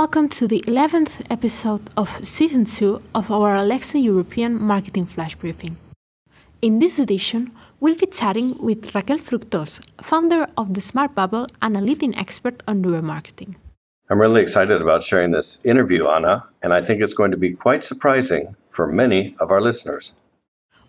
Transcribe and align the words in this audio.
Welcome 0.00 0.28
to 0.30 0.48
the 0.48 0.60
11th 0.62 1.24
episode 1.30 1.88
of 1.96 2.08
Season 2.26 2.64
2 2.64 3.00
of 3.14 3.30
our 3.30 3.54
Alexa 3.54 3.96
European 4.00 4.60
Marketing 4.60 5.06
Flash 5.06 5.36
Briefing. 5.36 5.76
In 6.60 6.80
this 6.80 6.98
edition, 6.98 7.52
we'll 7.78 7.94
be 7.94 8.06
chatting 8.06 8.56
with 8.58 8.92
Raquel 8.92 9.18
Fructos, 9.18 9.80
founder 10.02 10.48
of 10.56 10.74
the 10.74 10.80
Smart 10.80 11.14
Bubble 11.14 11.46
and 11.62 11.76
a 11.76 11.80
leading 11.80 12.12
expert 12.16 12.60
on 12.66 12.82
neuromarketing. 12.82 13.54
I'm 14.10 14.20
really 14.20 14.42
excited 14.42 14.82
about 14.82 15.04
sharing 15.04 15.30
this 15.30 15.64
interview, 15.64 16.08
Anna, 16.08 16.44
and 16.60 16.74
I 16.74 16.82
think 16.82 17.00
it's 17.00 17.14
going 17.14 17.30
to 17.30 17.36
be 17.36 17.52
quite 17.52 17.84
surprising 17.84 18.56
for 18.70 18.88
many 18.88 19.36
of 19.38 19.52
our 19.52 19.60
listeners. 19.60 20.12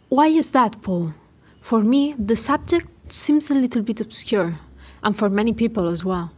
Why 0.10 0.30
is 0.30 0.50
that, 0.58 0.82
Paul? 0.82 1.14
For 1.62 1.84
me, 1.84 2.16
the 2.18 2.36
subject 2.36 2.88
seems 3.10 3.52
a 3.52 3.54
little 3.54 3.84
bit 3.84 4.02
obscure, 4.02 4.56
and 5.04 5.16
for 5.16 5.30
many 5.30 5.54
people 5.54 5.90
as 5.90 6.04
well. 6.04 6.32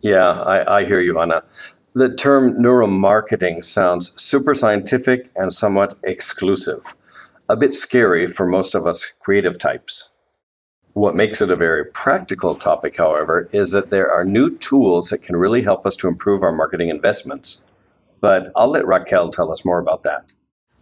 Yeah, 0.00 0.30
I, 0.30 0.76
I 0.76 0.84
hear 0.84 1.00
you, 1.00 1.18
Anna. 1.18 1.42
The 1.96 2.12
term 2.12 2.54
neuromarketing 2.54 3.62
sounds 3.62 4.20
super 4.20 4.52
scientific 4.52 5.30
and 5.36 5.52
somewhat 5.52 5.94
exclusive, 6.02 6.96
a 7.48 7.54
bit 7.56 7.72
scary 7.72 8.26
for 8.26 8.46
most 8.46 8.74
of 8.74 8.84
us 8.84 9.12
creative 9.20 9.58
types. 9.58 10.16
What 10.94 11.14
makes 11.14 11.40
it 11.40 11.52
a 11.52 11.56
very 11.56 11.84
practical 11.84 12.56
topic, 12.56 12.96
however, 12.96 13.48
is 13.52 13.70
that 13.70 13.90
there 13.90 14.10
are 14.10 14.24
new 14.24 14.58
tools 14.58 15.10
that 15.10 15.22
can 15.22 15.36
really 15.36 15.62
help 15.62 15.86
us 15.86 15.94
to 15.98 16.08
improve 16.08 16.42
our 16.42 16.50
marketing 16.50 16.88
investments. 16.88 17.62
But 18.20 18.50
I'll 18.56 18.70
let 18.70 18.88
Raquel 18.88 19.30
tell 19.30 19.52
us 19.52 19.64
more 19.64 19.78
about 19.78 20.02
that. 20.02 20.32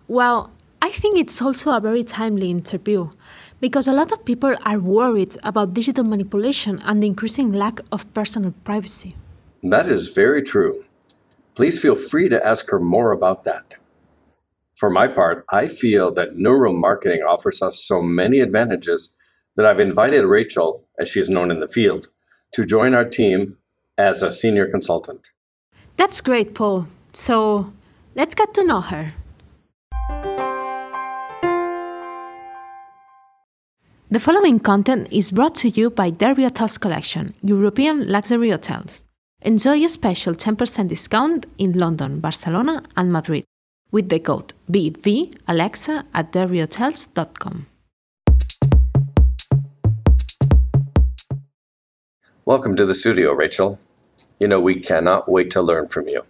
Well, 0.08 0.50
I 0.80 0.88
think 0.88 1.18
it's 1.18 1.42
also 1.42 1.72
a 1.72 1.80
very 1.80 2.04
timely 2.04 2.50
interview 2.50 3.10
because 3.60 3.86
a 3.86 3.92
lot 3.92 4.12
of 4.12 4.24
people 4.24 4.56
are 4.64 4.78
worried 4.78 5.36
about 5.42 5.74
digital 5.74 6.04
manipulation 6.04 6.80
and 6.86 7.02
the 7.02 7.06
increasing 7.06 7.52
lack 7.52 7.80
of 7.92 8.10
personal 8.14 8.54
privacy. 8.64 9.14
That 9.62 9.90
is 9.90 10.08
very 10.08 10.40
true. 10.40 10.86
Please 11.54 11.78
feel 11.78 11.94
free 11.94 12.28
to 12.28 12.44
ask 12.46 12.70
her 12.70 12.80
more 12.80 13.12
about 13.12 13.44
that. 13.44 13.74
For 14.74 14.88
my 14.88 15.06
part, 15.06 15.44
I 15.52 15.68
feel 15.68 16.10
that 16.14 16.36
neuromarketing 16.36 17.18
offers 17.26 17.60
us 17.60 17.84
so 17.84 18.00
many 18.00 18.40
advantages 18.40 19.14
that 19.56 19.66
I've 19.66 19.78
invited 19.78 20.24
Rachel, 20.24 20.84
as 20.98 21.10
she 21.10 21.20
is 21.20 21.28
known 21.28 21.50
in 21.50 21.60
the 21.60 21.68
field, 21.68 22.08
to 22.52 22.64
join 22.64 22.94
our 22.94 23.04
team 23.04 23.58
as 23.98 24.22
a 24.22 24.32
senior 24.32 24.66
consultant. 24.66 25.28
That's 25.96 26.22
great, 26.22 26.54
Paul. 26.54 26.88
So 27.12 27.70
let's 28.14 28.34
get 28.34 28.54
to 28.54 28.64
know 28.64 28.80
her. 28.80 29.12
The 34.10 34.20
following 34.20 34.58
content 34.58 35.08
is 35.10 35.30
brought 35.30 35.54
to 35.56 35.68
you 35.68 35.90
by 35.90 36.10
Derby 36.10 36.44
Hotels 36.44 36.78
Collection, 36.78 37.34
European 37.42 38.08
luxury 38.08 38.50
hotels. 38.50 39.04
Enjoy 39.44 39.84
a 39.84 39.88
special 39.88 40.34
10% 40.34 40.86
discount 40.86 41.46
in 41.58 41.72
London, 41.72 42.20
Barcelona, 42.20 42.84
and 42.96 43.12
Madrid 43.12 43.44
with 43.90 44.08
the 44.08 44.20
code 44.20 44.54
BV 44.70 45.34
at 46.14 46.32
derbyhotels.com. 46.32 47.66
Welcome 52.44 52.76
to 52.76 52.86
the 52.86 52.94
studio, 52.94 53.32
Rachel. 53.32 53.80
You 54.38 54.46
know, 54.46 54.60
we 54.60 54.78
cannot 54.78 55.28
wait 55.28 55.50
to 55.50 55.60
learn 55.60 55.88
from 55.88 56.06
you. 56.06 56.22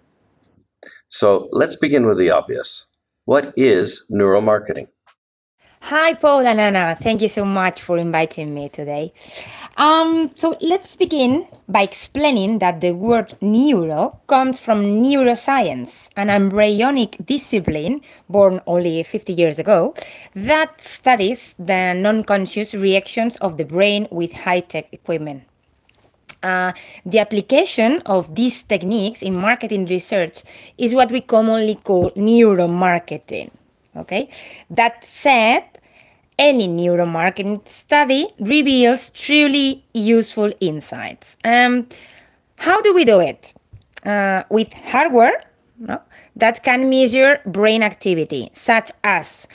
So 1.09 1.51
let's 1.53 1.77
begin 1.77 2.07
with 2.07 2.17
the 2.17 2.31
obvious. 2.31 2.87
What 3.27 3.53
is 3.57 4.07
neuromarketing? 4.11 4.89
Hi, 5.87 6.15
Paul 6.15 6.47
and 6.47 6.61
Anna. 6.61 6.95
Thank 6.95 7.23
you 7.23 7.29
so 7.29 7.45
much 7.45 7.83
for 7.83 7.99
inviting 7.99 8.55
me 8.55 8.69
today. 8.69 9.13
Um, 9.77 10.31
so 10.33 10.57
let's 10.61 10.95
begin 10.95 11.49
by 11.69 11.83
explaining 11.83 12.61
that 12.61 12.81
the 12.81 12.93
word 12.93 13.37
neuro 13.41 14.21
comes 14.29 14.61
from 14.61 15.03
neuroscience, 15.03 16.09
an 16.17 16.31
embryonic 16.31 17.17
discipline 17.27 18.01
born 18.29 18.61
only 18.69 19.03
50 19.03 19.33
years 19.33 19.59
ago 19.59 19.97
that 20.37 20.81
studies 20.81 21.57
the 21.59 21.95
non 21.95 22.23
conscious 22.23 22.75
reactions 22.75 23.35
of 23.37 23.59
the 23.59 23.65
brain 23.65 24.07
with 24.13 24.33
high 24.33 24.61
tech 24.61 24.87
equipment. 24.93 25.43
Uh, 26.45 26.73
the 27.05 27.19
application 27.19 28.01
of 28.07 28.37
these 28.37 28.63
techniques 28.63 29.21
in 29.21 29.35
marketing 29.35 29.87
research 29.87 30.45
is 30.79 30.95
what 30.95 31.11
we 31.11 31.21
commonly 31.21 31.75
call 31.75 32.11
neuromarketing. 32.13 33.51
Okay, 33.97 34.29
that 34.71 35.05
said, 35.05 35.65
any 36.39 36.67
neuromarketing 36.67 37.69
study 37.69 38.27
reveals 38.39 39.11
truly 39.11 39.85
useful 39.93 40.51
insights. 40.61 41.37
Um, 41.45 41.87
how 42.57 42.81
do 42.81 42.95
we 42.95 43.05
do 43.05 43.21
it? 43.21 43.53
Uh, 44.05 44.43
with 44.51 44.73
hardware 44.73 45.45
no, 45.79 46.01
that 46.37 46.63
can 46.63 46.89
measure 46.89 47.41
brain 47.47 47.83
activity, 47.83 48.49
such 48.53 48.91
as 49.05 49.47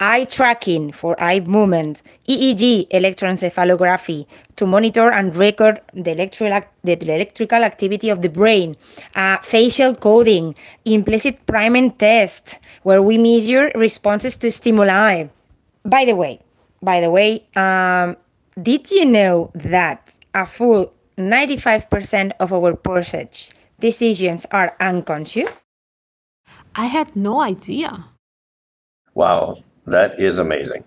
eye 0.00 0.24
tracking 0.24 0.90
for 0.90 1.14
eye 1.22 1.40
movement, 1.40 2.02
EEG 2.26 2.88
electroencephalography 2.88 4.26
to 4.56 4.66
monitor 4.66 5.10
and 5.12 5.36
record 5.36 5.80
the, 5.92 6.10
electrical, 6.12 6.60
the 6.82 6.92
electrical 7.00 7.62
activity 7.62 8.08
of 8.08 8.22
the 8.22 8.28
brain, 8.28 8.76
uh, 9.14 9.36
facial 9.38 9.94
coding, 9.94 10.54
implicit 10.84 11.44
priming 11.46 11.92
test, 11.92 12.58
where 12.82 13.02
we 13.02 13.18
measure 13.18 13.70
responses 13.74 14.36
to 14.38 14.50
stimuli, 14.50 15.26
by 15.84 16.04
the 16.04 16.14
way, 16.14 16.40
by 16.82 17.00
the 17.00 17.10
way, 17.10 17.44
um, 17.56 18.16
did 18.60 18.90
you 18.90 19.04
know 19.04 19.50
that 19.54 20.18
a 20.34 20.46
full 20.46 20.92
95% 21.18 22.32
of 22.40 22.52
our 22.52 22.74
purchase 22.74 23.52
decisions 23.78 24.46
are 24.50 24.74
unconscious? 24.80 25.64
I 26.74 26.86
had 26.86 27.14
no 27.16 27.40
idea. 27.40 28.04
Wow, 29.14 29.58
that 29.90 30.18
is 30.18 30.38
amazing. 30.38 30.84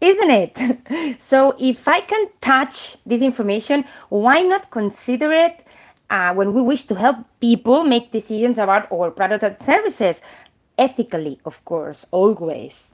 Isn't 0.00 0.30
it? 0.30 0.54
So, 1.20 1.54
if 1.58 1.86
I 1.86 2.00
can 2.00 2.28
touch 2.40 2.96
this 3.04 3.22
information, 3.22 3.84
why 4.08 4.40
not 4.42 4.70
consider 4.70 5.32
it 5.32 5.64
uh, 6.08 6.32
when 6.34 6.52
we 6.54 6.62
wish 6.62 6.84
to 6.84 6.94
help 6.94 7.18
people 7.40 7.84
make 7.84 8.10
decisions 8.10 8.58
about 8.58 8.90
our 8.90 9.10
product 9.10 9.42
and 9.44 9.58
services? 9.58 10.22
Ethically, 10.78 11.40
of 11.44 11.62
course, 11.64 12.06
always. 12.10 12.84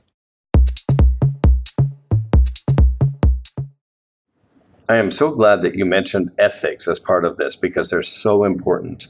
I 4.89 4.97
am 4.97 5.11
so 5.11 5.31
glad 5.31 5.63
that 5.63 5.75
you 5.75 5.85
mentioned 5.85 6.31
ethics 6.39 6.87
as 6.89 6.99
part 6.99 7.25
of 7.25 7.37
this 7.37 7.57
because 7.57 7.91
they're 7.91 8.03
so 8.03 8.45
important. 8.45 9.09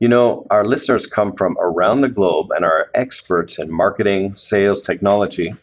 You 0.00 0.08
know, 0.08 0.46
our 0.50 0.64
listeners 0.64 1.06
come 1.06 1.32
from 1.32 1.56
around 1.60 2.00
the 2.00 2.08
globe 2.08 2.50
and 2.50 2.64
are 2.64 2.90
experts 2.94 3.58
in 3.58 3.70
marketing, 3.70 4.36
sales, 4.36 4.80
technology, 4.80 5.54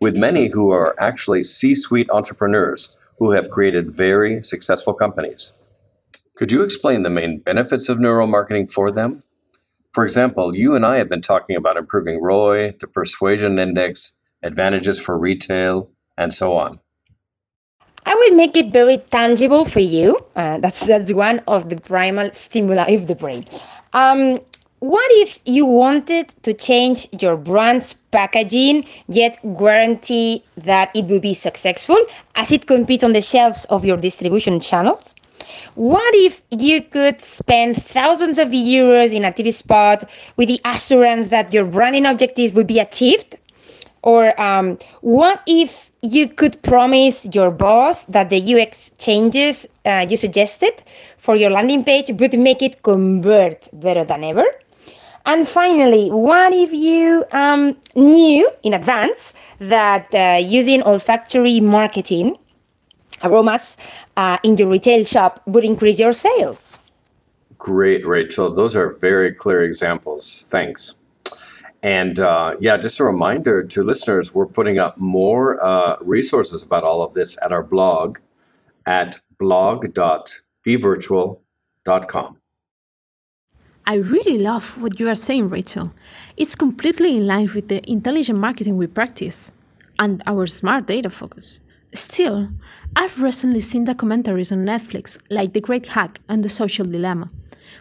with 0.00 0.16
many 0.16 0.48
who 0.48 0.70
are 0.70 0.94
actually 0.98 1.44
C 1.44 1.74
suite 1.74 2.10
entrepreneurs 2.10 2.96
who 3.18 3.32
have 3.32 3.50
created 3.50 3.92
very 3.92 4.42
successful 4.42 4.94
companies. 4.94 5.52
Could 6.36 6.50
you 6.50 6.62
explain 6.62 7.02
the 7.02 7.10
main 7.10 7.38
benefits 7.38 7.88
of 7.88 7.98
neuromarketing 7.98 8.70
for 8.70 8.90
them? 8.90 9.22
For 9.92 10.04
example, 10.04 10.56
you 10.56 10.74
and 10.74 10.84
I 10.84 10.96
have 10.96 11.08
been 11.08 11.20
talking 11.20 11.54
about 11.54 11.76
improving 11.76 12.20
ROI, 12.20 12.74
the 12.80 12.88
persuasion 12.88 13.60
index, 13.60 14.18
advantages 14.42 14.98
for 14.98 15.16
retail, 15.16 15.90
and 16.18 16.34
so 16.34 16.56
on. 16.56 16.80
I 18.06 18.14
will 18.14 18.36
make 18.36 18.56
it 18.56 18.72
very 18.72 18.98
tangible 18.98 19.64
for 19.64 19.80
you. 19.80 20.18
Uh, 20.36 20.58
that's 20.58 20.86
that's 20.86 21.12
one 21.12 21.40
of 21.48 21.68
the 21.68 21.76
primal 21.76 22.30
stimuli 22.32 22.90
of 22.90 23.06
the 23.06 23.14
brain. 23.14 23.44
Um, 23.92 24.38
what 24.80 25.10
if 25.12 25.40
you 25.46 25.64
wanted 25.64 26.28
to 26.42 26.52
change 26.52 27.08
your 27.18 27.38
brand's 27.38 27.94
packaging 28.10 28.84
yet 29.08 29.38
guarantee 29.56 30.44
that 30.58 30.90
it 30.94 31.06
will 31.06 31.20
be 31.20 31.32
successful 31.32 31.96
as 32.34 32.52
it 32.52 32.66
competes 32.66 33.02
on 33.02 33.14
the 33.14 33.22
shelves 33.22 33.64
of 33.66 33.84
your 33.84 33.96
distribution 33.96 34.60
channels? 34.60 35.14
What 35.74 36.14
if 36.16 36.42
you 36.50 36.82
could 36.82 37.22
spend 37.22 37.82
thousands 37.82 38.38
of 38.38 38.48
euros 38.48 39.14
in 39.14 39.24
a 39.24 39.32
TV 39.32 39.52
spot 39.52 40.04
with 40.36 40.48
the 40.48 40.60
assurance 40.64 41.28
that 41.28 41.52
your 41.54 41.64
branding 41.64 42.04
objectives 42.04 42.52
would 42.52 42.66
be 42.66 42.78
achieved? 42.78 43.36
Or 44.04 44.38
um, 44.40 44.78
what 45.00 45.42
if 45.46 45.90
you 46.02 46.28
could 46.28 46.62
promise 46.62 47.26
your 47.32 47.50
boss 47.50 48.04
that 48.04 48.28
the 48.28 48.38
UX 48.54 48.90
changes 48.98 49.66
uh, 49.86 50.06
you 50.08 50.18
suggested 50.18 50.82
for 51.16 51.36
your 51.36 51.48
landing 51.48 51.82
page 51.82 52.10
would 52.20 52.38
make 52.38 52.60
it 52.60 52.82
convert 52.82 53.66
better 53.72 54.04
than 54.04 54.22
ever? 54.22 54.44
And 55.24 55.48
finally, 55.48 56.10
what 56.10 56.52
if 56.52 56.70
you 56.70 57.24
um, 57.32 57.78
knew 57.96 58.50
in 58.62 58.74
advance 58.74 59.32
that 59.58 60.14
uh, 60.14 60.38
using 60.38 60.82
olfactory 60.82 61.60
marketing 61.60 62.36
aromas 63.22 63.78
uh, 64.18 64.36
in 64.42 64.58
your 64.58 64.68
retail 64.68 65.02
shop 65.02 65.40
would 65.46 65.64
increase 65.64 65.98
your 65.98 66.12
sales? 66.12 66.78
Great, 67.56 68.06
Rachel. 68.06 68.52
Those 68.52 68.76
are 68.76 68.92
very 69.00 69.32
clear 69.32 69.64
examples. 69.64 70.46
Thanks. 70.50 70.96
And 71.84 72.18
uh, 72.18 72.56
yeah, 72.60 72.76
just 72.78 72.98
a 72.98 73.04
reminder 73.04 73.62
to 73.62 73.82
listeners, 73.82 74.34
we're 74.34 74.46
putting 74.46 74.78
up 74.78 74.96
more 74.96 75.62
uh, 75.62 75.98
resources 76.00 76.62
about 76.62 76.82
all 76.82 77.02
of 77.02 77.12
this 77.12 77.36
at 77.42 77.52
our 77.52 77.62
blog 77.62 78.20
at 78.86 79.20
blog.bvirtual.com. 79.38 82.36
I 83.86 83.96
really 83.96 84.38
love 84.38 84.80
what 84.80 84.98
you 84.98 85.10
are 85.10 85.14
saying, 85.14 85.50
Rachel. 85.50 85.92
It's 86.38 86.54
completely 86.54 87.18
in 87.18 87.26
line 87.26 87.50
with 87.54 87.68
the 87.68 87.86
intelligent 87.90 88.38
marketing 88.38 88.78
we 88.78 88.86
practice 88.86 89.52
and 89.98 90.22
our 90.26 90.46
smart 90.46 90.86
data 90.86 91.10
focus. 91.10 91.60
Still, 91.92 92.48
I've 92.96 93.20
recently 93.20 93.60
seen 93.60 93.84
documentaries 93.84 94.50
on 94.50 94.64
Netflix 94.64 95.18
like 95.28 95.52
The 95.52 95.60
Great 95.60 95.88
Hack 95.88 96.18
and 96.30 96.42
The 96.42 96.48
Social 96.48 96.86
Dilemma. 96.86 97.28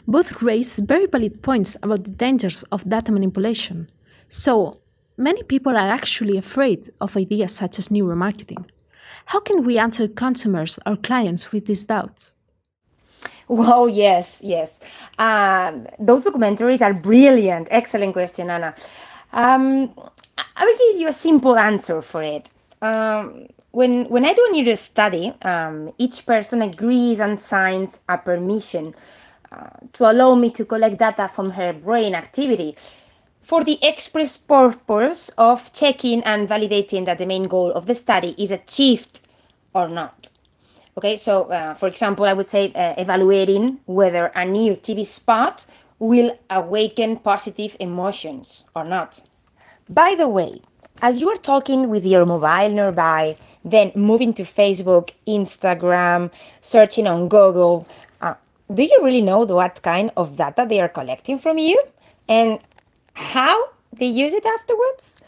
Both 0.08 0.42
raise 0.42 0.80
very 0.80 1.06
valid 1.06 1.42
points 1.42 1.78
about 1.82 2.04
the 2.04 2.12
dangers 2.12 2.64
of 2.72 2.88
data 2.88 3.12
manipulation. 3.12 3.90
So, 4.28 4.80
many 5.18 5.44
people 5.44 5.78
are 5.78 5.90
actually 5.90 6.38
afraid 6.38 6.90
of 7.00 7.16
ideas 7.16 7.56
such 7.56 7.80
as 7.80 7.90
neuromarketing. 7.90 8.66
How 9.26 9.40
can 9.40 9.64
we 9.64 9.78
answer 9.78 10.08
consumers 10.08 10.80
or 10.86 10.98
clients 10.98 11.52
with 11.52 11.66
these 11.66 11.86
doubts? 11.86 12.36
Well, 13.48 13.88
yes, 13.88 14.40
yes. 14.42 14.80
Um, 15.20 15.88
those 16.00 16.26
documentaries 16.26 16.82
are 16.82 16.94
brilliant. 16.94 17.68
Excellent 17.72 18.14
question, 18.14 18.50
Anna. 18.50 18.74
Um, 19.32 19.94
I 20.38 20.66
will 20.66 20.78
give 20.92 21.02
you 21.02 21.08
a 21.08 21.14
simple 21.14 21.58
answer 21.58 22.02
for 22.02 22.24
it. 22.24 22.52
Um, 22.82 23.48
when 23.72 24.06
when 24.06 24.26
I 24.26 24.34
do 24.34 24.48
a 24.50 24.54
neuro 24.54 24.76
study, 24.76 25.34
um, 25.42 25.92
each 25.98 26.26
person 26.26 26.62
agrees 26.62 27.20
and 27.20 27.40
signs 27.40 28.00
a 28.08 28.18
permission 28.18 28.94
to 29.94 30.10
allow 30.10 30.36
me 30.36 30.50
to 30.52 30.66
collect 30.66 30.98
data 31.00 31.28
from 31.28 31.52
her 31.52 31.74
brain 31.74 32.16
activity 32.16 32.76
for 33.42 33.64
the 33.64 33.78
express 33.82 34.38
purpose 34.38 35.30
of 35.38 35.72
checking 35.74 36.24
and 36.24 36.48
validating 36.48 37.06
that 37.06 37.18
the 37.18 37.26
main 37.26 37.44
goal 37.44 37.72
of 37.74 37.86
the 37.86 37.94
study 37.94 38.34
is 38.38 38.52
achieved 38.52 39.22
or 39.74 39.88
not. 39.88 40.30
Okay, 40.98 41.18
so 41.18 41.52
uh, 41.52 41.74
for 41.74 41.88
example, 41.88 42.26
I 42.26 42.34
would 42.34 42.48
say 42.48 42.72
uh, 42.74 42.94
evaluating 42.98 43.80
whether 43.86 44.28
a 44.36 44.46
new 44.46 44.76
TV 44.76 45.06
spot 45.06 45.66
will 46.00 46.38
awaken 46.50 47.18
positive 47.18 47.76
emotions 47.80 48.66
or 48.76 48.84
not. 48.84 49.22
By 49.90 50.16
the 50.18 50.30
way, 50.30 50.62
as 51.02 51.20
you 51.20 51.30
are 51.30 51.36
talking 51.36 51.90
with 51.90 52.06
your 52.06 52.26
mobile 52.26 52.70
nearby, 52.70 53.36
then 53.66 53.92
moving 53.96 54.34
to 54.36 54.44
Facebook, 54.44 55.12
Instagram, 55.28 56.32
searching 56.62 57.08
on 57.08 57.28
Google, 57.28 57.88
do 58.74 58.84
you 58.84 59.00
really 59.04 59.22
know 59.22 59.46
what 59.46 59.82
kind 59.84 60.10
of 60.18 60.36
data 60.36 60.66
they 60.68 60.80
are 60.80 60.90
collecting 60.90 61.38
from 61.38 61.60
you 61.60 61.80
and 62.28 62.60
how 63.14 63.70
they 63.92 64.08
use 64.08 64.34
it 64.34 64.46
afterwards? 64.46 65.22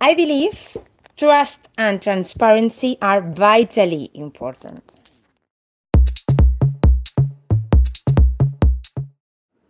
I 0.00 0.14
believe 0.14 0.76
trust 1.16 1.68
and 1.76 2.00
transparency 2.00 2.96
are 3.02 3.20
vitally 3.20 4.10
important. 4.14 4.98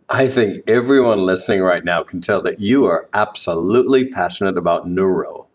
I 0.09 0.29
think 0.29 0.63
everyone 0.69 1.25
listening 1.25 1.61
right 1.61 1.83
now 1.83 2.03
can 2.03 2.21
tell 2.21 2.41
that 2.43 2.61
you 2.61 2.85
are 2.85 3.09
absolutely 3.13 4.09
passionate 4.09 4.57
about 4.57 4.87
neuro. 4.87 5.47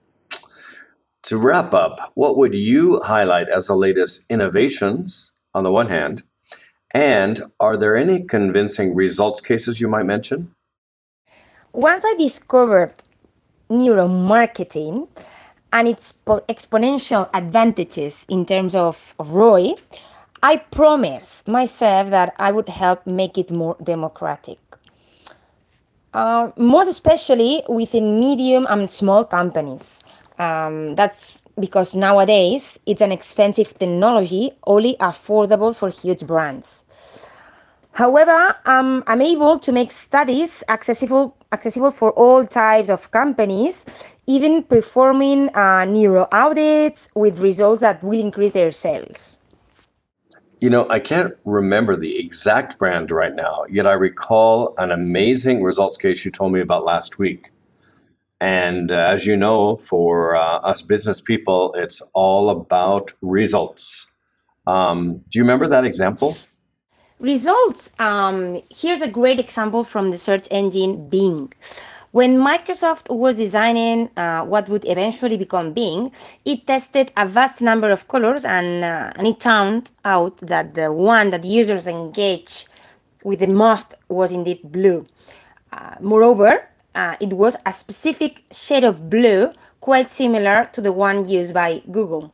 To 1.25 1.38
wrap 1.38 1.73
up, 1.73 2.12
what 2.14 2.37
would 2.37 2.52
you 2.52 3.00
highlight 3.00 3.49
as 3.49 3.69
the 3.69 3.76
latest 3.76 4.26
innovations 4.28 5.32
on 5.55 5.64
the 5.64 5.73
one 5.73 5.88
hand? 5.88 6.25
And 6.92 7.50
are 7.58 7.76
there 7.76 7.96
any 7.96 8.22
convincing 8.22 8.94
results 8.94 9.40
cases 9.40 9.80
you 9.80 9.88
might 9.88 10.04
mention? 10.04 10.54
Once 11.72 12.04
I 12.06 12.14
discovered 12.16 12.94
neuromarketing, 13.70 15.08
and 15.72 15.88
its 15.88 16.12
exponential 16.26 17.28
advantages 17.32 18.26
in 18.28 18.44
terms 18.44 18.74
of, 18.74 19.14
ROI, 19.18 19.74
I 20.42 20.56
promised 20.56 21.48
myself 21.48 22.10
that 22.10 22.34
I 22.38 22.52
would 22.52 22.68
help 22.68 23.06
make 23.06 23.38
it 23.38 23.50
more 23.50 23.76
democratic. 23.82 24.58
Uh, 26.12 26.50
most 26.56 26.88
especially 26.88 27.62
within 27.68 28.20
medium 28.20 28.66
and 28.68 28.90
small 28.90 29.24
companies. 29.24 30.00
Um, 30.38 30.94
that's 30.94 31.40
because 31.58 31.94
nowadays 31.94 32.78
it's 32.87 33.00
an 33.00 33.12
expensive 33.12 33.78
technology, 33.78 34.52
only 34.66 34.96
affordable 34.96 35.75
for 35.75 35.90
huge 35.90 36.26
brands. 36.26 36.84
However, 37.93 38.56
um, 38.64 39.04
I'm 39.06 39.20
able 39.20 39.58
to 39.58 39.72
make 39.72 39.93
studies 39.93 40.64
accessible 40.69 41.37
accessible 41.52 41.90
for 41.90 42.12
all 42.12 42.46
types 42.46 42.88
of 42.88 43.10
companies, 43.10 43.84
even 44.26 44.62
performing 44.62 45.54
uh, 45.54 45.84
neuro 45.84 46.26
audits 46.32 47.10
with 47.14 47.38
results 47.40 47.82
that 47.82 48.02
will 48.02 48.19
increase 48.19 48.52
their 48.52 48.72
sales. 48.72 49.38
You 50.60 50.70
know, 50.70 50.88
I 50.88 51.00
can't 51.00 51.34
remember 51.44 51.96
the 51.96 52.19
exact 52.19 52.78
brand 52.78 53.10
right 53.10 53.34
now, 53.34 53.66
yet 53.69 53.87
I 53.87 53.93
recall 53.93 54.75
an 54.78 54.90
amazing 54.90 55.62
results 55.62 55.96
case 55.96 56.25
you 56.25 56.31
told 56.31 56.52
me 56.52 56.60
about 56.60 56.84
last 56.84 57.19
week. 57.19 57.51
And 58.42 58.90
uh, 58.90 58.96
as 58.96 59.24
you 59.24 59.36
know, 59.36 59.76
for 59.76 60.34
uh, 60.34 60.70
us 60.70 60.82
business 60.82 61.20
people, 61.20 61.72
it's 61.74 62.02
all 62.12 62.50
about 62.50 63.12
results. 63.22 64.10
Um, 64.66 65.18
do 65.30 65.38
you 65.38 65.44
remember 65.44 65.68
that 65.68 65.84
example? 65.84 66.36
Results. 67.20 67.90
Um, 68.00 68.60
here's 68.68 69.00
a 69.00 69.08
great 69.08 69.38
example 69.38 69.84
from 69.84 70.10
the 70.10 70.18
search 70.18 70.48
engine 70.50 71.08
Bing. 71.08 71.52
When 72.10 72.36
Microsoft 72.36 73.14
was 73.14 73.36
designing 73.36 74.10
uh, 74.16 74.42
what 74.42 74.68
would 74.68 74.84
eventually 74.88 75.36
become 75.36 75.72
Bing, 75.72 76.10
it 76.44 76.66
tested 76.66 77.12
a 77.16 77.24
vast 77.28 77.60
number 77.60 77.92
of 77.92 78.08
colors 78.08 78.44
and, 78.44 78.82
uh, 78.82 79.12
and 79.14 79.28
it 79.28 79.38
turned 79.38 79.92
out 80.04 80.38
that 80.38 80.74
the 80.74 80.92
one 80.92 81.30
that 81.30 81.44
users 81.44 81.86
engage 81.86 82.66
with 83.22 83.38
the 83.38 83.46
most 83.46 83.94
was 84.08 84.32
indeed 84.32 84.60
blue. 84.64 85.06
Uh, 85.72 85.94
moreover, 86.00 86.68
uh, 86.94 87.16
it 87.20 87.32
was 87.32 87.56
a 87.66 87.72
specific 87.72 88.42
shade 88.52 88.84
of 88.84 89.08
blue 89.10 89.52
quite 89.80 90.10
similar 90.10 90.68
to 90.72 90.80
the 90.80 90.92
one 90.92 91.28
used 91.28 91.54
by 91.54 91.82
Google. 91.90 92.32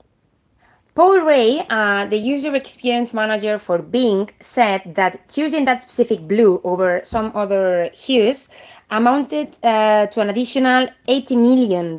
Paul 0.94 1.20
Ray, 1.20 1.64
uh, 1.70 2.06
the 2.06 2.16
user 2.16 2.52
experience 2.56 3.14
manager 3.14 3.56
for 3.56 3.78
Bing, 3.78 4.30
said 4.40 4.96
that 4.96 5.28
choosing 5.28 5.64
that 5.64 5.80
specific 5.80 6.26
blue 6.26 6.60
over 6.64 7.00
some 7.04 7.30
other 7.36 7.88
hues 7.94 8.48
amounted 8.90 9.56
uh, 9.62 10.08
to 10.08 10.20
an 10.20 10.28
additional 10.28 10.88
$80 11.06 11.36
million 11.36 11.96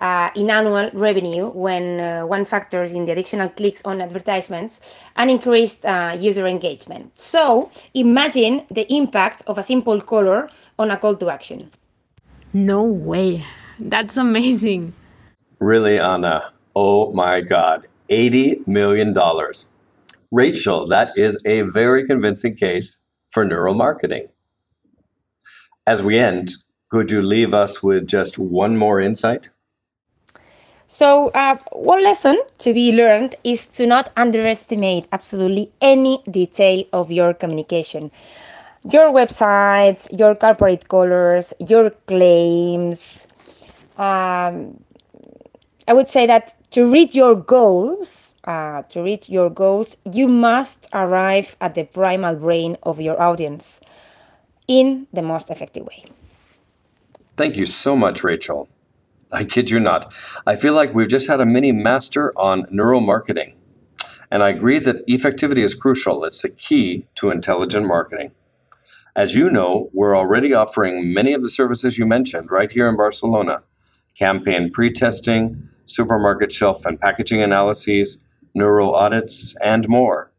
uh, 0.00 0.30
in 0.34 0.50
annual 0.50 0.90
revenue 0.92 1.48
when 1.50 2.00
uh, 2.00 2.26
one 2.26 2.44
factors 2.44 2.92
in 2.92 3.04
the 3.04 3.12
additional 3.12 3.48
clicks 3.48 3.82
on 3.84 4.00
advertisements 4.00 4.98
and 5.16 5.30
increased 5.30 5.84
uh, 5.84 6.16
user 6.18 6.46
engagement. 6.46 7.10
So 7.18 7.70
imagine 7.94 8.64
the 8.70 8.86
impact 8.92 9.42
of 9.46 9.58
a 9.58 9.62
simple 9.62 10.00
color 10.00 10.50
on 10.78 10.90
a 10.90 10.96
call 10.96 11.14
to 11.16 11.30
action. 11.30 11.70
No 12.52 12.82
way. 12.82 13.44
That's 13.78 14.16
amazing. 14.16 14.94
Really, 15.58 15.98
Anna. 15.98 16.52
Oh 16.74 17.12
my 17.12 17.40
God. 17.40 17.86
$80 18.08 18.66
million. 18.66 19.14
Rachel, 20.32 20.86
that 20.86 21.12
is 21.16 21.40
a 21.44 21.62
very 21.62 22.06
convincing 22.06 22.56
case 22.56 23.04
for 23.28 23.44
neuromarketing. 23.44 24.28
As 25.86 26.02
we 26.02 26.18
end, 26.18 26.52
could 26.88 27.10
you 27.10 27.22
leave 27.22 27.54
us 27.54 27.82
with 27.82 28.06
just 28.06 28.38
one 28.38 28.76
more 28.76 29.00
insight? 29.00 29.50
So, 30.92 31.28
uh, 31.36 31.56
one 31.70 32.02
lesson 32.02 32.36
to 32.58 32.74
be 32.74 32.90
learned 32.90 33.36
is 33.44 33.68
to 33.78 33.86
not 33.86 34.10
underestimate 34.16 35.06
absolutely 35.12 35.70
any 35.80 36.20
detail 36.28 36.82
of 36.92 37.12
your 37.12 37.32
communication. 37.32 38.10
Your 38.90 39.12
websites, 39.12 40.08
your 40.10 40.34
corporate 40.34 40.88
colors, 40.88 41.54
your 41.60 41.90
claims. 42.10 43.28
Um, 43.98 44.82
I 45.86 45.92
would 45.92 46.08
say 46.08 46.26
that 46.26 46.56
to 46.72 46.90
reach 46.90 47.14
your 47.14 47.36
goals, 47.36 48.34
uh, 48.42 48.82
to 48.90 49.00
reach 49.00 49.28
your 49.28 49.48
goals, 49.48 49.96
you 50.10 50.26
must 50.26 50.88
arrive 50.92 51.54
at 51.60 51.76
the 51.76 51.84
primal 51.84 52.34
brain 52.34 52.76
of 52.82 53.00
your 53.00 53.22
audience 53.22 53.80
in 54.66 55.06
the 55.12 55.22
most 55.22 55.50
effective 55.50 55.86
way. 55.86 56.04
Thank 57.36 57.56
you 57.56 57.66
so 57.66 57.94
much, 57.94 58.24
Rachel. 58.24 58.68
I 59.32 59.44
kid 59.44 59.70
you 59.70 59.78
not. 59.78 60.12
I 60.46 60.56
feel 60.56 60.74
like 60.74 60.94
we've 60.94 61.08
just 61.08 61.28
had 61.28 61.40
a 61.40 61.46
mini 61.46 61.72
master 61.72 62.36
on 62.38 62.64
neuromarketing. 62.66 63.54
And 64.30 64.42
I 64.42 64.48
agree 64.50 64.78
that 64.78 65.06
effectivity 65.06 65.64
is 65.64 65.74
crucial. 65.74 66.24
It's 66.24 66.42
the 66.42 66.50
key 66.50 67.06
to 67.16 67.30
intelligent 67.30 67.86
marketing. 67.86 68.32
As 69.16 69.34
you 69.34 69.50
know, 69.50 69.90
we're 69.92 70.16
already 70.16 70.54
offering 70.54 71.12
many 71.12 71.32
of 71.32 71.42
the 71.42 71.50
services 71.50 71.98
you 71.98 72.06
mentioned 72.06 72.50
right 72.50 72.70
here 72.70 72.88
in 72.88 72.96
Barcelona 72.96 73.62
campaign 74.16 74.70
pre 74.70 74.92
testing, 74.92 75.68
supermarket 75.84 76.52
shelf 76.52 76.84
and 76.84 77.00
packaging 77.00 77.42
analyses, 77.42 78.20
neuro 78.54 78.92
audits, 78.92 79.56
and 79.62 79.88
more. 79.88 80.32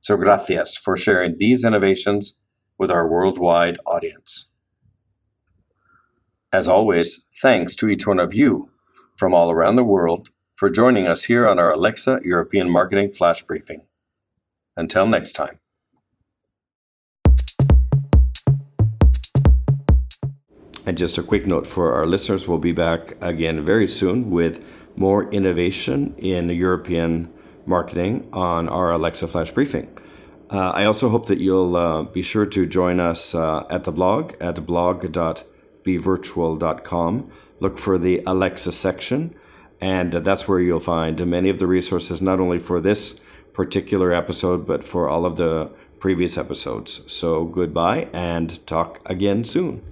So, 0.00 0.16
gracias 0.16 0.76
for 0.76 0.96
sharing 0.96 1.38
these 1.38 1.64
innovations 1.64 2.38
with 2.78 2.90
our 2.90 3.06
worldwide 3.08 3.78
audience. 3.86 4.49
As 6.52 6.66
always, 6.66 7.28
thanks 7.40 7.76
to 7.76 7.88
each 7.88 8.08
one 8.08 8.18
of 8.18 8.34
you 8.34 8.70
from 9.14 9.32
all 9.32 9.52
around 9.52 9.76
the 9.76 9.84
world 9.84 10.30
for 10.56 10.68
joining 10.68 11.06
us 11.06 11.24
here 11.24 11.48
on 11.48 11.60
our 11.60 11.72
Alexa 11.72 12.20
European 12.24 12.68
Marketing 12.68 13.08
Flash 13.08 13.42
Briefing. 13.42 13.82
Until 14.76 15.06
next 15.06 15.32
time. 15.34 15.60
And 20.84 20.98
just 20.98 21.18
a 21.18 21.22
quick 21.22 21.46
note 21.46 21.68
for 21.68 21.94
our 21.94 22.04
listeners, 22.04 22.48
we'll 22.48 22.58
be 22.58 22.72
back 22.72 23.16
again 23.20 23.64
very 23.64 23.86
soon 23.86 24.28
with 24.28 24.60
more 24.96 25.30
innovation 25.30 26.16
in 26.18 26.48
European 26.48 27.32
marketing 27.64 28.28
on 28.32 28.68
our 28.68 28.90
Alexa 28.90 29.28
Flash 29.28 29.52
briefing. 29.52 29.88
Uh, 30.50 30.70
I 30.70 30.84
also 30.86 31.10
hope 31.10 31.26
that 31.26 31.38
you'll 31.38 31.76
uh, 31.76 32.02
be 32.02 32.22
sure 32.22 32.46
to 32.46 32.66
join 32.66 32.98
us 32.98 33.36
uh, 33.36 33.64
at 33.70 33.84
the 33.84 33.92
blog 33.92 34.32
at 34.40 34.56
blog.bvirtual.com. 35.84 37.30
Look 37.60 37.78
for 37.78 37.98
the 37.98 38.22
Alexa 38.26 38.72
section, 38.72 39.34
and 39.80 40.14
uh, 40.14 40.20
that's 40.20 40.48
where 40.48 40.60
you'll 40.60 40.80
find 40.80 41.26
many 41.26 41.50
of 41.50 41.58
the 41.58 41.66
resources, 41.66 42.22
not 42.22 42.40
only 42.40 42.58
for 42.58 42.80
this 42.80 43.20
particular 43.52 44.12
episode, 44.12 44.66
but 44.66 44.86
for 44.86 45.08
all 45.08 45.26
of 45.26 45.36
the 45.36 45.70
previous 45.98 46.38
episodes. 46.38 47.02
So 47.06 47.44
goodbye 47.44 48.08
and 48.12 48.66
talk 48.66 49.00
again 49.04 49.44
soon. 49.44 49.82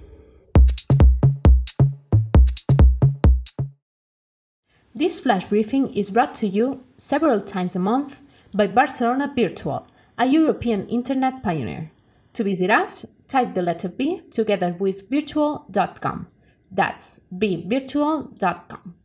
This 4.95 5.19
flash 5.19 5.45
briefing 5.45 5.93
is 5.93 6.09
brought 6.09 6.35
to 6.35 6.47
you 6.47 6.83
several 6.97 7.41
times 7.41 7.75
a 7.75 7.79
month 7.79 8.19
by 8.53 8.67
Barcelona 8.67 9.31
Virtual, 9.33 9.87
a 10.17 10.25
European 10.25 10.87
internet 10.87 11.43
pioneer. 11.43 11.91
To 12.33 12.43
visit 12.43 12.69
us, 12.69 13.05
type 13.29 13.53
the 13.53 13.61
letter 13.61 13.87
B 13.87 14.23
together 14.31 14.75
with 14.77 15.09
virtual.com. 15.09 16.27
That's 16.71 17.21
bvirtual.com. 17.33 18.95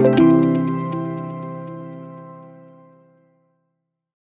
Thank 0.00 0.18
you. 0.18 0.57